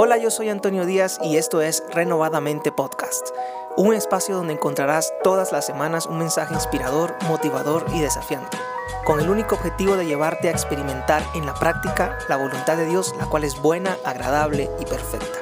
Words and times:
Hola, 0.00 0.16
yo 0.16 0.30
soy 0.30 0.48
Antonio 0.48 0.86
Díaz 0.86 1.18
y 1.24 1.38
esto 1.38 1.60
es 1.60 1.82
Renovadamente 1.90 2.70
Podcast, 2.70 3.30
un 3.76 3.94
espacio 3.94 4.36
donde 4.36 4.52
encontrarás 4.52 5.12
todas 5.24 5.50
las 5.50 5.66
semanas 5.66 6.06
un 6.06 6.18
mensaje 6.18 6.54
inspirador, 6.54 7.16
motivador 7.26 7.84
y 7.92 7.98
desafiante, 7.98 8.56
con 9.04 9.18
el 9.18 9.28
único 9.28 9.56
objetivo 9.56 9.96
de 9.96 10.06
llevarte 10.06 10.46
a 10.46 10.52
experimentar 10.52 11.24
en 11.34 11.46
la 11.46 11.54
práctica 11.54 12.16
la 12.28 12.36
voluntad 12.36 12.76
de 12.76 12.86
Dios, 12.86 13.12
la 13.18 13.26
cual 13.26 13.42
es 13.42 13.60
buena, 13.60 13.98
agradable 14.04 14.70
y 14.78 14.84
perfecta. 14.84 15.40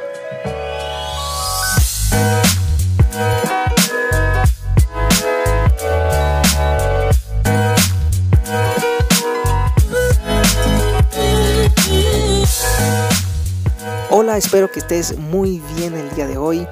Hola, 14.18 14.38
espero 14.38 14.72
que 14.72 14.78
estés 14.78 15.18
muy 15.18 15.60
bien 15.76 15.94
el 15.94 16.08
día 16.14 16.26
de 16.26 16.38
hoy. 16.38 16.66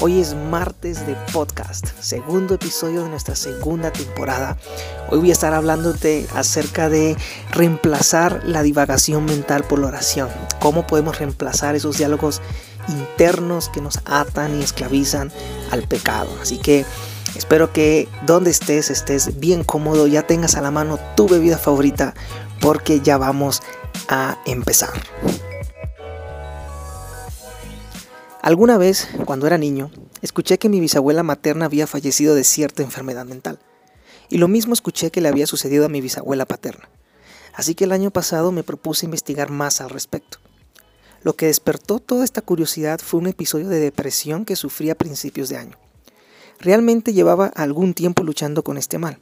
Hoy 0.00 0.20
es 0.20 0.34
martes 0.34 1.06
de 1.06 1.16
podcast, 1.32 1.86
segundo 1.98 2.52
episodio 2.52 3.02
de 3.04 3.08
nuestra 3.08 3.34
segunda 3.36 3.90
temporada. 3.90 4.58
Hoy 5.08 5.20
voy 5.20 5.30
a 5.30 5.32
estar 5.32 5.54
hablándote 5.54 6.26
acerca 6.34 6.90
de 6.90 7.16
reemplazar 7.52 8.42
la 8.44 8.62
divagación 8.62 9.24
mental 9.24 9.64
por 9.64 9.78
la 9.78 9.86
oración. 9.86 10.28
Cómo 10.60 10.86
podemos 10.86 11.18
reemplazar 11.18 11.74
esos 11.74 11.96
diálogos 11.96 12.42
internos 12.86 13.70
que 13.70 13.80
nos 13.80 14.00
atan 14.04 14.60
y 14.60 14.62
esclavizan 14.62 15.32
al 15.70 15.88
pecado. 15.88 16.28
Así 16.42 16.58
que 16.58 16.84
espero 17.34 17.72
que 17.72 18.10
donde 18.26 18.50
estés 18.50 18.90
estés 18.90 19.40
bien 19.40 19.64
cómodo, 19.64 20.06
ya 20.06 20.26
tengas 20.26 20.54
a 20.54 20.60
la 20.60 20.70
mano 20.70 20.98
tu 21.16 21.26
bebida 21.26 21.56
favorita 21.56 22.12
porque 22.60 23.00
ya 23.00 23.16
vamos 23.16 23.62
a 24.10 24.36
empezar. 24.44 24.90
Alguna 28.42 28.78
vez, 28.78 29.06
cuando 29.26 29.46
era 29.46 29.58
niño, 29.58 29.90
escuché 30.22 30.58
que 30.58 30.70
mi 30.70 30.80
bisabuela 30.80 31.22
materna 31.22 31.66
había 31.66 31.86
fallecido 31.86 32.34
de 32.34 32.42
cierta 32.42 32.82
enfermedad 32.82 33.26
mental. 33.26 33.58
Y 34.30 34.38
lo 34.38 34.48
mismo 34.48 34.72
escuché 34.72 35.10
que 35.10 35.20
le 35.20 35.28
había 35.28 35.46
sucedido 35.46 35.84
a 35.84 35.90
mi 35.90 36.00
bisabuela 36.00 36.46
paterna. 36.46 36.88
Así 37.52 37.74
que 37.74 37.84
el 37.84 37.92
año 37.92 38.10
pasado 38.10 38.50
me 38.50 38.62
propuse 38.62 39.04
investigar 39.04 39.50
más 39.50 39.82
al 39.82 39.90
respecto. 39.90 40.38
Lo 41.22 41.34
que 41.34 41.46
despertó 41.46 41.98
toda 41.98 42.24
esta 42.24 42.40
curiosidad 42.40 42.98
fue 43.00 43.20
un 43.20 43.26
episodio 43.26 43.68
de 43.68 43.78
depresión 43.78 44.46
que 44.46 44.56
sufrí 44.56 44.88
a 44.88 44.94
principios 44.94 45.50
de 45.50 45.58
año. 45.58 45.76
Realmente 46.60 47.12
llevaba 47.12 47.48
algún 47.48 47.92
tiempo 47.92 48.22
luchando 48.22 48.62
con 48.64 48.78
este 48.78 48.96
mal, 48.96 49.18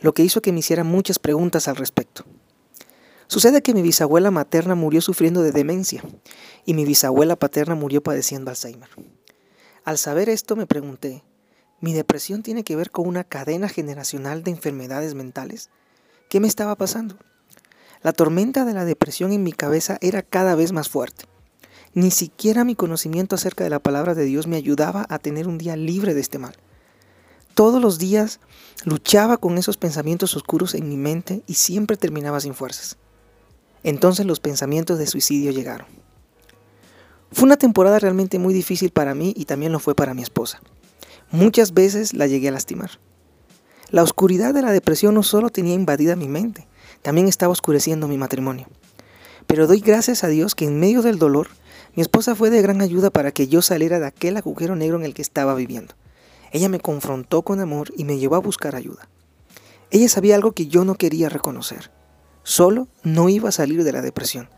lo 0.00 0.14
que 0.14 0.22
hizo 0.22 0.40
que 0.40 0.52
me 0.52 0.60
hiciera 0.60 0.84
muchas 0.84 1.18
preguntas 1.18 1.66
al 1.66 1.74
respecto. 1.74 2.24
Sucede 3.32 3.62
que 3.62 3.72
mi 3.72 3.80
bisabuela 3.80 4.30
materna 4.30 4.74
murió 4.74 5.00
sufriendo 5.00 5.40
de 5.40 5.52
demencia 5.52 6.04
y 6.66 6.74
mi 6.74 6.84
bisabuela 6.84 7.34
paterna 7.34 7.74
murió 7.74 8.02
padeciendo 8.02 8.50
Alzheimer. 8.50 8.90
Al 9.84 9.96
saber 9.96 10.28
esto 10.28 10.54
me 10.54 10.66
pregunté, 10.66 11.24
¿mi 11.80 11.94
depresión 11.94 12.42
tiene 12.42 12.62
que 12.62 12.76
ver 12.76 12.90
con 12.90 13.08
una 13.08 13.24
cadena 13.24 13.70
generacional 13.70 14.42
de 14.42 14.50
enfermedades 14.50 15.14
mentales? 15.14 15.70
¿Qué 16.28 16.40
me 16.40 16.46
estaba 16.46 16.76
pasando? 16.76 17.16
La 18.02 18.12
tormenta 18.12 18.66
de 18.66 18.74
la 18.74 18.84
depresión 18.84 19.32
en 19.32 19.42
mi 19.42 19.52
cabeza 19.52 19.96
era 20.02 20.20
cada 20.20 20.54
vez 20.54 20.72
más 20.72 20.90
fuerte. 20.90 21.24
Ni 21.94 22.10
siquiera 22.10 22.64
mi 22.64 22.74
conocimiento 22.74 23.36
acerca 23.36 23.64
de 23.64 23.70
la 23.70 23.78
palabra 23.78 24.14
de 24.14 24.26
Dios 24.26 24.46
me 24.46 24.58
ayudaba 24.58 25.06
a 25.08 25.18
tener 25.18 25.48
un 25.48 25.56
día 25.56 25.74
libre 25.74 26.12
de 26.12 26.20
este 26.20 26.36
mal. 26.36 26.58
Todos 27.54 27.80
los 27.80 27.96
días 27.96 28.40
luchaba 28.84 29.38
con 29.38 29.56
esos 29.56 29.78
pensamientos 29.78 30.36
oscuros 30.36 30.74
en 30.74 30.86
mi 30.86 30.98
mente 30.98 31.42
y 31.46 31.54
siempre 31.54 31.96
terminaba 31.96 32.38
sin 32.38 32.52
fuerzas. 32.52 32.98
Entonces 33.84 34.26
los 34.26 34.40
pensamientos 34.40 34.98
de 34.98 35.06
suicidio 35.06 35.50
llegaron. 35.50 35.86
Fue 37.32 37.44
una 37.44 37.56
temporada 37.56 37.98
realmente 37.98 38.38
muy 38.38 38.52
difícil 38.52 38.90
para 38.90 39.14
mí 39.14 39.32
y 39.36 39.46
también 39.46 39.72
lo 39.72 39.80
fue 39.80 39.94
para 39.94 40.14
mi 40.14 40.22
esposa. 40.22 40.60
Muchas 41.30 41.72
veces 41.72 42.12
la 42.12 42.26
llegué 42.26 42.48
a 42.48 42.52
lastimar. 42.52 42.90
La 43.90 44.02
oscuridad 44.02 44.54
de 44.54 44.62
la 44.62 44.70
depresión 44.70 45.14
no 45.14 45.22
solo 45.22 45.50
tenía 45.50 45.74
invadida 45.74 46.16
mi 46.16 46.28
mente, 46.28 46.66
también 47.02 47.28
estaba 47.28 47.52
oscureciendo 47.52 48.08
mi 48.08 48.18
matrimonio. 48.18 48.68
Pero 49.46 49.66
doy 49.66 49.80
gracias 49.80 50.24
a 50.24 50.28
Dios 50.28 50.54
que 50.54 50.66
en 50.66 50.78
medio 50.78 51.02
del 51.02 51.18
dolor, 51.18 51.48
mi 51.94 52.02
esposa 52.02 52.34
fue 52.34 52.50
de 52.50 52.62
gran 52.62 52.80
ayuda 52.80 53.10
para 53.10 53.32
que 53.32 53.48
yo 53.48 53.60
saliera 53.62 53.98
de 53.98 54.06
aquel 54.06 54.36
agujero 54.36 54.76
negro 54.76 54.96
en 54.98 55.04
el 55.04 55.14
que 55.14 55.22
estaba 55.22 55.54
viviendo. 55.54 55.94
Ella 56.52 56.68
me 56.68 56.80
confrontó 56.80 57.42
con 57.42 57.60
amor 57.60 57.92
y 57.96 58.04
me 58.04 58.18
llevó 58.18 58.36
a 58.36 58.40
buscar 58.40 58.76
ayuda. 58.76 59.08
Ella 59.90 60.08
sabía 60.08 60.36
algo 60.36 60.52
que 60.52 60.68
yo 60.68 60.84
no 60.84 60.94
quería 60.94 61.28
reconocer. 61.28 61.90
Solo 62.42 62.88
no 63.02 63.28
iba 63.28 63.48
a 63.48 63.52
salir 63.52 63.84
de 63.84 63.92
la 63.92 64.02
depresión. 64.02 64.48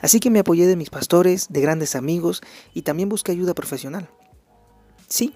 Así 0.00 0.20
que 0.20 0.30
me 0.30 0.40
apoyé 0.40 0.66
de 0.66 0.76
mis 0.76 0.90
pastores, 0.90 1.46
de 1.48 1.60
grandes 1.60 1.96
amigos 1.96 2.42
y 2.74 2.82
también 2.82 3.08
busqué 3.08 3.32
ayuda 3.32 3.54
profesional. 3.54 4.08
Sí, 5.08 5.34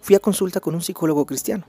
fui 0.00 0.14
a 0.14 0.20
consulta 0.20 0.60
con 0.60 0.74
un 0.74 0.82
psicólogo 0.82 1.24
cristiano. 1.24 1.64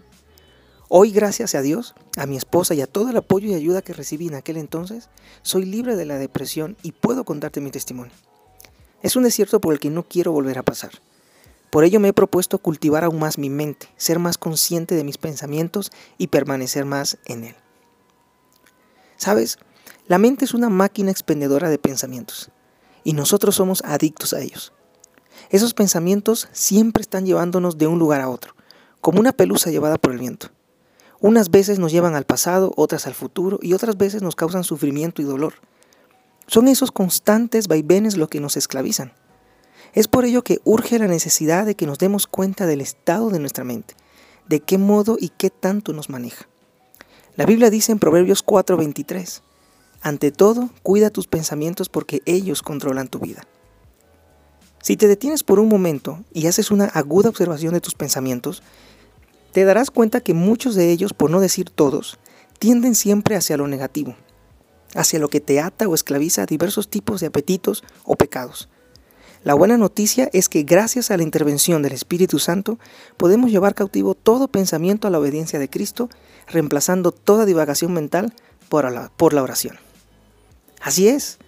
Hoy, 0.89 1.11
gracias 1.11 1.55
a 1.55 1.61
Dios, 1.61 1.95
a 2.17 2.25
mi 2.25 2.35
esposa 2.35 2.73
y 2.73 2.81
a 2.81 2.87
todo 2.87 3.09
el 3.09 3.15
apoyo 3.15 3.47
y 3.47 3.53
ayuda 3.53 3.81
que 3.81 3.93
recibí 3.93 4.27
en 4.27 4.35
aquel 4.35 4.57
entonces, 4.57 5.09
soy 5.41 5.63
libre 5.63 5.95
de 5.95 6.05
la 6.05 6.17
depresión 6.17 6.75
y 6.83 6.91
puedo 6.91 7.23
contarte 7.23 7.61
mi 7.61 7.71
testimonio. 7.71 8.11
Es 9.01 9.15
un 9.15 9.23
desierto 9.23 9.61
por 9.61 9.73
el 9.73 9.79
que 9.79 9.89
no 9.89 10.03
quiero 10.03 10.33
volver 10.33 10.57
a 10.57 10.63
pasar. 10.63 10.91
Por 11.69 11.85
ello 11.85 12.01
me 12.01 12.09
he 12.09 12.13
propuesto 12.13 12.57
cultivar 12.57 13.05
aún 13.05 13.19
más 13.19 13.37
mi 13.37 13.49
mente, 13.49 13.87
ser 13.95 14.19
más 14.19 14.37
consciente 14.37 14.95
de 14.95 15.05
mis 15.05 15.17
pensamientos 15.17 15.89
y 16.17 16.27
permanecer 16.27 16.83
más 16.83 17.17
en 17.25 17.45
él. 17.45 17.55
¿Sabes? 19.21 19.59
La 20.07 20.17
mente 20.17 20.45
es 20.45 20.55
una 20.55 20.69
máquina 20.69 21.11
expendedora 21.11 21.69
de 21.69 21.77
pensamientos 21.77 22.49
y 23.03 23.13
nosotros 23.13 23.53
somos 23.53 23.83
adictos 23.85 24.33
a 24.33 24.41
ellos. 24.41 24.73
Esos 25.51 25.75
pensamientos 25.75 26.49
siempre 26.53 27.01
están 27.01 27.27
llevándonos 27.27 27.77
de 27.77 27.85
un 27.85 27.99
lugar 27.99 28.19
a 28.21 28.29
otro, 28.29 28.55
como 28.99 29.19
una 29.19 29.31
pelusa 29.31 29.69
llevada 29.69 29.99
por 29.99 30.11
el 30.11 30.17
viento. 30.17 30.47
Unas 31.19 31.51
veces 31.51 31.77
nos 31.77 31.91
llevan 31.91 32.15
al 32.15 32.25
pasado, 32.25 32.73
otras 32.77 33.05
al 33.05 33.13
futuro 33.13 33.59
y 33.61 33.73
otras 33.73 33.95
veces 33.95 34.23
nos 34.23 34.35
causan 34.35 34.63
sufrimiento 34.63 35.21
y 35.21 35.25
dolor. 35.25 35.53
Son 36.47 36.67
esos 36.67 36.91
constantes 36.91 37.67
vaivenes 37.67 38.17
lo 38.17 38.27
que 38.27 38.39
nos 38.39 38.57
esclavizan. 38.57 39.13
Es 39.93 40.07
por 40.07 40.25
ello 40.25 40.43
que 40.43 40.61
urge 40.63 40.97
la 40.97 41.07
necesidad 41.07 41.67
de 41.67 41.75
que 41.75 41.85
nos 41.85 41.99
demos 41.99 42.25
cuenta 42.25 42.65
del 42.65 42.81
estado 42.81 43.29
de 43.29 43.37
nuestra 43.37 43.65
mente, 43.65 43.93
de 44.47 44.61
qué 44.61 44.79
modo 44.79 45.17
y 45.19 45.29
qué 45.29 45.51
tanto 45.51 45.93
nos 45.93 46.09
maneja. 46.09 46.47
La 47.41 47.47
Biblia 47.47 47.71
dice 47.71 47.91
en 47.91 47.97
Proverbios 47.97 48.45
4:23, 48.45 49.41
ante 50.03 50.31
todo, 50.31 50.69
cuida 50.83 51.09
tus 51.09 51.25
pensamientos 51.25 51.89
porque 51.89 52.21
ellos 52.27 52.61
controlan 52.61 53.07
tu 53.07 53.17
vida. 53.17 53.47
Si 54.83 54.95
te 54.95 55.07
detienes 55.07 55.41
por 55.41 55.59
un 55.59 55.67
momento 55.67 56.23
y 56.31 56.45
haces 56.45 56.69
una 56.69 56.85
aguda 56.85 57.29
observación 57.29 57.73
de 57.73 57.81
tus 57.81 57.95
pensamientos, 57.95 58.61
te 59.53 59.65
darás 59.65 59.89
cuenta 59.89 60.21
que 60.21 60.35
muchos 60.35 60.75
de 60.75 60.91
ellos, 60.91 61.15
por 61.15 61.31
no 61.31 61.39
decir 61.39 61.71
todos, 61.71 62.19
tienden 62.59 62.93
siempre 62.93 63.35
hacia 63.35 63.57
lo 63.57 63.67
negativo, 63.67 64.15
hacia 64.93 65.17
lo 65.17 65.27
que 65.27 65.39
te 65.39 65.59
ata 65.59 65.87
o 65.87 65.95
esclaviza 65.95 66.43
a 66.43 66.45
diversos 66.45 66.89
tipos 66.89 67.21
de 67.21 67.25
apetitos 67.25 67.83
o 68.03 68.17
pecados. 68.17 68.69
La 69.43 69.55
buena 69.55 69.75
noticia 69.75 70.29
es 70.33 70.49
que 70.49 70.61
gracias 70.61 71.09
a 71.09 71.17
la 71.17 71.23
intervención 71.23 71.81
del 71.81 71.93
Espíritu 71.93 72.37
Santo 72.37 72.77
podemos 73.17 73.49
llevar 73.49 73.73
cautivo 73.73 74.13
todo 74.13 74.47
pensamiento 74.47 75.07
a 75.07 75.11
la 75.11 75.17
obediencia 75.17 75.57
de 75.57 75.67
Cristo, 75.69 76.09
reemplazando 76.47 77.11
toda 77.11 77.45
divagación 77.45 77.91
mental 77.91 78.35
por 78.69 78.91
la, 78.91 79.41
oración. 79.41 79.77
Así 80.79 81.07
es, 81.07 81.39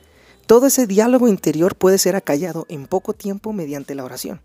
todo 0.47 0.65
ese 0.65 0.87
diálogo 0.87 1.27
interior 1.27 1.75
puede 1.75 1.99
ser 1.99 2.15
acallado 2.15 2.65
en 2.67 2.87
poco 2.87 3.13
tiempo 3.13 3.53
mediante 3.53 3.93
la 3.93 4.03
oración. 4.03 4.41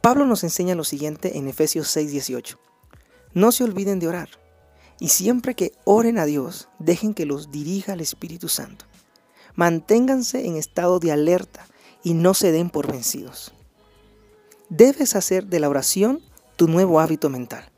Pablo 0.00 0.24
nos 0.24 0.42
enseña 0.42 0.74
lo 0.74 0.84
siguiente 0.84 1.36
en 1.36 1.46
Efesios 1.46 1.94
6:18. 1.94 2.56
No 3.34 3.52
se 3.52 3.64
olviden 3.64 4.00
de 4.00 4.08
orar, 4.08 4.30
y 4.98 5.08
siempre 5.08 5.54
que 5.54 5.72
oren 5.84 6.18
a 6.18 6.24
Dios, 6.24 6.68
dejen 6.78 7.12
que 7.12 7.26
los 7.26 7.50
dirija 7.50 7.92
el 7.92 8.00
Espíritu 8.00 8.48
Santo. 8.48 8.86
Manténganse 9.54 10.46
en 10.46 10.56
estado 10.56 11.00
de 11.00 11.12
alerta 11.12 11.66
y 12.02 12.14
no 12.14 12.34
se 12.34 12.52
den 12.52 12.70
por 12.70 12.90
vencidos. 12.90 13.52
Debes 14.68 15.16
hacer 15.16 15.46
de 15.46 15.60
la 15.60 15.68
oración 15.68 16.20
tu 16.56 16.68
nuevo 16.68 17.00
hábito 17.00 17.28
mental. 17.28 17.70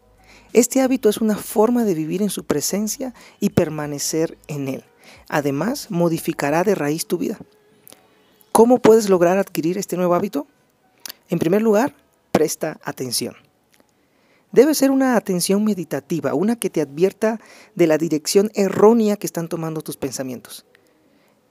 Este 0.52 0.82
hábito 0.82 1.08
es 1.08 1.18
una 1.18 1.36
forma 1.36 1.84
de 1.84 1.94
vivir 1.94 2.20
en 2.20 2.28
su 2.28 2.44
presencia 2.44 3.14
y 3.40 3.50
permanecer 3.50 4.36
en 4.48 4.68
él. 4.68 4.84
Además, 5.28 5.90
modificará 5.90 6.62
de 6.64 6.74
raíz 6.74 7.06
tu 7.06 7.16
vida. 7.16 7.38
¿Cómo 8.52 8.78
puedes 8.78 9.08
lograr 9.08 9.38
adquirir 9.38 9.78
este 9.78 9.96
nuevo 9.96 10.14
hábito? 10.14 10.46
En 11.30 11.38
primer 11.38 11.62
lugar, 11.62 11.94
presta 12.30 12.78
atención. 12.84 13.34
Debe 14.52 14.74
ser 14.74 14.90
una 14.90 15.16
atención 15.16 15.64
meditativa, 15.64 16.34
una 16.34 16.56
que 16.56 16.68
te 16.68 16.82
advierta 16.82 17.40
de 17.74 17.86
la 17.86 17.96
dirección 17.96 18.50
errónea 18.54 19.16
que 19.16 19.26
están 19.26 19.48
tomando 19.48 19.80
tus 19.80 19.96
pensamientos. 19.96 20.66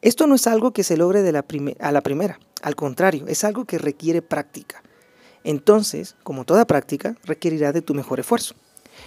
Esto 0.03 0.27
no 0.27 0.35
es 0.35 0.45
algo 0.45 0.71
que 0.71 0.83
se 0.83 0.97
logre 0.97 1.27
a 1.27 1.91
la 1.91 2.01
primera, 2.01 2.39
al 2.62 2.75
contrario, 2.75 3.25
es 3.28 3.44
algo 3.44 3.66
que 3.66 3.78
requiere 3.78 4.22
práctica. 4.22 4.84
Entonces, 5.44 6.16
como 6.24 6.46
toda 6.46 6.66
práctica, 6.66 7.16
requerirá 7.24 7.72
de 7.72 7.81
tu 7.81 7.94
mejor 7.94 8.19
esfuerzo. 8.19 8.56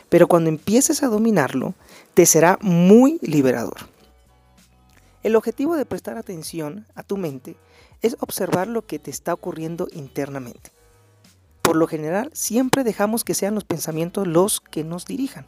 Pero 0.08 0.28
cuando 0.28 0.50
empieces 0.50 1.02
a 1.02 1.08
dominarlo, 1.08 1.74
te 2.14 2.26
será 2.26 2.58
muy 2.60 3.18
liberador. 3.22 3.76
El 5.22 5.36
objetivo 5.36 5.76
de 5.76 5.86
prestar 5.86 6.18
atención 6.18 6.86
a 6.94 7.02
tu 7.02 7.16
mente 7.16 7.56
es 8.02 8.16
observar 8.20 8.68
lo 8.68 8.86
que 8.86 8.98
te 8.98 9.10
está 9.10 9.32
ocurriendo 9.32 9.88
internamente. 9.92 10.70
Por 11.62 11.76
lo 11.76 11.86
general, 11.86 12.30
siempre 12.34 12.84
dejamos 12.84 13.24
que 13.24 13.32
sean 13.32 13.54
los 13.54 13.64
pensamientos 13.64 14.26
los 14.26 14.60
que 14.60 14.84
nos 14.84 15.06
dirijan, 15.06 15.46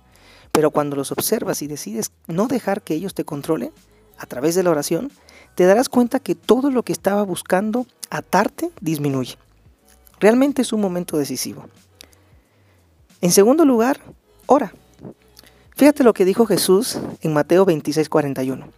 pero 0.50 0.70
cuando 0.70 0.96
los 0.96 1.12
observas 1.12 1.60
y 1.60 1.66
decides 1.66 2.10
no 2.26 2.48
dejar 2.48 2.80
que 2.80 2.94
ellos 2.94 3.12
te 3.12 3.24
controlen, 3.24 3.72
a 4.18 4.26
través 4.26 4.54
de 4.54 4.62
la 4.62 4.70
oración, 4.70 5.10
te 5.54 5.64
darás 5.64 5.88
cuenta 5.88 6.20
que 6.20 6.34
todo 6.34 6.70
lo 6.70 6.82
que 6.82 6.92
estaba 6.92 7.22
buscando 7.22 7.86
atarte 8.10 8.70
disminuye. 8.80 9.36
Realmente 10.20 10.62
es 10.62 10.72
un 10.72 10.80
momento 10.80 11.16
decisivo. 11.16 11.66
En 13.20 13.32
segundo 13.32 13.64
lugar, 13.64 14.00
ora. 14.46 14.72
Fíjate 15.74 16.04
lo 16.04 16.14
que 16.14 16.24
dijo 16.24 16.46
Jesús 16.46 16.98
en 17.20 17.32
Mateo 17.32 17.66
26:41. 17.66 18.68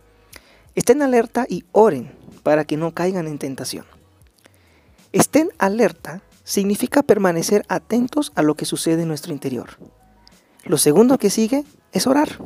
Estén 0.75 1.02
alerta 1.02 1.46
y 1.49 1.64
oren 1.73 2.12
para 2.43 2.64
que 2.64 2.76
no 2.76 2.93
caigan 2.93 3.26
en 3.26 3.38
tentación. 3.38 3.85
Estén 5.12 5.50
alerta 5.58 6.23
significa 6.44 7.02
permanecer 7.02 7.64
atentos 7.69 8.32
a 8.35 8.43
lo 8.43 8.55
que 8.55 8.64
sucede 8.64 9.02
en 9.02 9.08
nuestro 9.08 9.32
interior. 9.32 9.70
Lo 10.64 10.79
segundo 10.79 11.19
que 11.19 11.31
sigue 11.31 11.64
es 11.93 12.06
orar. 12.06 12.38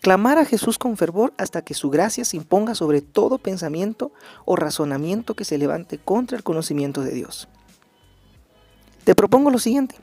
Clamar 0.00 0.38
a 0.38 0.44
Jesús 0.44 0.78
con 0.78 0.96
fervor 0.96 1.34
hasta 1.38 1.62
que 1.62 1.74
su 1.74 1.90
gracia 1.90 2.24
se 2.24 2.36
imponga 2.36 2.74
sobre 2.74 3.00
todo 3.00 3.38
pensamiento 3.38 4.12
o 4.44 4.56
razonamiento 4.56 5.34
que 5.34 5.44
se 5.44 5.58
levante 5.58 5.98
contra 5.98 6.36
el 6.36 6.44
conocimiento 6.44 7.02
de 7.02 7.12
Dios. 7.12 7.48
Te 9.04 9.14
propongo 9.14 9.50
lo 9.50 9.58
siguiente. 9.58 9.96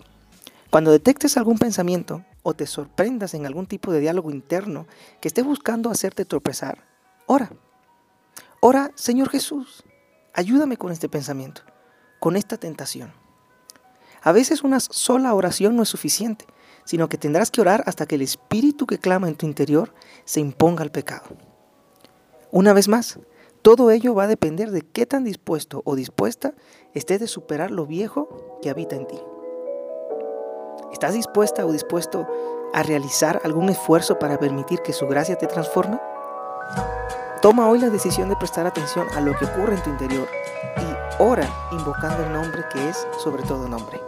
Cuando 0.69 0.91
detectes 0.91 1.37
algún 1.37 1.57
pensamiento 1.57 2.25
o 2.43 2.53
te 2.53 2.67
sorprendas 2.67 3.33
en 3.33 3.45
algún 3.45 3.65
tipo 3.65 3.91
de 3.91 4.01
diálogo 4.01 4.31
interno 4.31 4.87
que 5.21 5.29
esté 5.29 5.41
buscando 5.41 5.89
hacerte 5.89 6.25
tropezar, 6.25 6.83
ora. 7.25 7.51
Ora, 8.59 8.91
Señor 8.95 9.29
Jesús, 9.29 9.83
ayúdame 10.33 10.75
con 10.75 10.91
este 10.91 11.07
pensamiento 11.07 11.61
con 12.25 12.35
esta 12.35 12.57
tentación. 12.57 13.13
A 14.23 14.31
veces 14.31 14.63
una 14.63 14.79
sola 14.79 15.35
oración 15.35 15.75
no 15.75 15.83
es 15.83 15.89
suficiente, 15.89 16.45
sino 16.85 17.09
que 17.09 17.17
tendrás 17.17 17.51
que 17.51 17.61
orar 17.61 17.83
hasta 17.85 18.05
que 18.05 18.15
el 18.15 18.21
espíritu 18.21 18.85
que 18.85 18.99
clama 18.99 19.27
en 19.27 19.35
tu 19.35 19.45
interior 19.45 19.93
se 20.23 20.39
imponga 20.39 20.83
al 20.83 20.91
pecado. 20.91 21.25
Una 22.51 22.71
vez 22.71 22.87
más, 22.87 23.19
todo 23.61 23.91
ello 23.91 24.13
va 24.13 24.23
a 24.23 24.27
depender 24.27 24.71
de 24.71 24.81
qué 24.81 25.05
tan 25.05 25.23
dispuesto 25.23 25.81
o 25.85 25.95
dispuesta 25.95 26.53
estés 26.93 27.19
de 27.19 27.27
superar 27.27 27.71
lo 27.71 27.85
viejo 27.85 28.59
que 28.61 28.69
habita 28.69 28.95
en 28.95 29.07
ti. 29.07 29.19
¿Estás 30.93 31.13
dispuesta 31.13 31.65
o 31.65 31.71
dispuesto 31.71 32.27
a 32.73 32.83
realizar 32.83 33.41
algún 33.43 33.69
esfuerzo 33.69 34.19
para 34.19 34.39
permitir 34.39 34.79
que 34.81 34.93
su 34.93 35.07
gracia 35.07 35.35
te 35.35 35.47
transforme? 35.47 35.99
Toma 37.41 37.67
hoy 37.67 37.79
la 37.79 37.89
decisión 37.89 38.29
de 38.29 38.35
prestar 38.35 38.65
atención 38.65 39.07
a 39.15 39.21
lo 39.21 39.35
que 39.35 39.45
ocurre 39.45 39.75
en 39.75 39.83
tu 39.83 39.89
interior 39.89 40.27
y 40.77 41.21
ora 41.21 41.49
invocando 41.71 42.23
el 42.23 42.33
nombre 42.33 42.63
que 42.71 42.89
es 42.89 43.05
sobre 43.23 43.43
todo 43.43 43.67
nombre. 43.67 43.99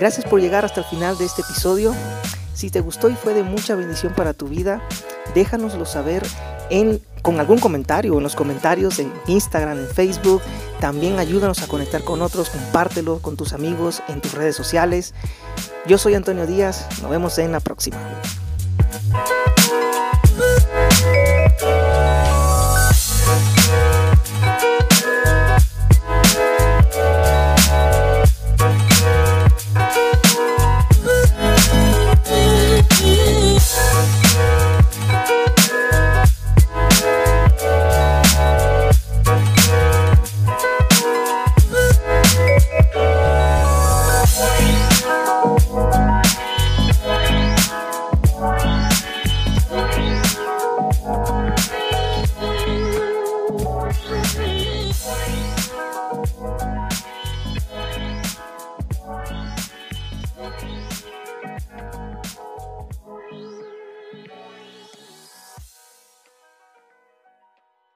Gracias 0.00 0.24
por 0.24 0.40
llegar 0.40 0.64
hasta 0.64 0.80
el 0.80 0.86
final 0.86 1.18
de 1.18 1.26
este 1.26 1.42
episodio. 1.42 1.94
Si 2.54 2.70
te 2.70 2.80
gustó 2.80 3.10
y 3.10 3.14
fue 3.14 3.34
de 3.34 3.42
mucha 3.42 3.74
bendición 3.74 4.14
para 4.14 4.32
tu 4.32 4.48
vida, 4.48 4.82
déjanoslo 5.34 5.84
saber 5.84 6.22
con 7.20 7.38
algún 7.38 7.58
comentario 7.58 8.16
en 8.16 8.22
los 8.22 8.34
comentarios 8.34 8.98
en 8.98 9.12
Instagram, 9.26 9.78
en 9.78 9.86
Facebook. 9.86 10.40
También 10.80 11.18
ayúdanos 11.18 11.62
a 11.62 11.66
conectar 11.66 12.02
con 12.02 12.22
otros, 12.22 12.48
compártelo 12.48 13.18
con 13.18 13.36
tus 13.36 13.52
amigos 13.52 14.02
en 14.08 14.22
tus 14.22 14.32
redes 14.32 14.56
sociales. 14.56 15.12
Yo 15.86 15.98
soy 15.98 16.14
Antonio 16.14 16.46
Díaz, 16.46 16.86
nos 17.02 17.10
vemos 17.10 17.36
en 17.36 17.52
la 17.52 17.60
próxima. 17.60 17.98